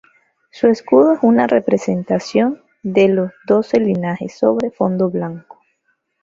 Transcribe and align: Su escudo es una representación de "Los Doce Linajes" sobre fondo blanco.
Su 0.49 0.65
escudo 0.65 1.13
es 1.13 1.19
una 1.21 1.45
representación 1.45 2.63
de 2.81 3.07
"Los 3.07 3.31
Doce 3.45 3.79
Linajes" 3.79 4.35
sobre 4.35 4.71
fondo 4.71 5.11
blanco. 5.11 5.61